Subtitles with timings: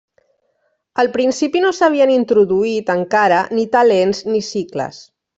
[1.03, 5.03] Al principi no s’havien introduït encara ni talents ni sicles.